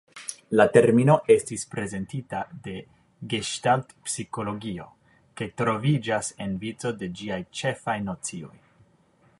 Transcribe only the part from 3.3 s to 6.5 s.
geŝtalt-psikologio kaj troviĝas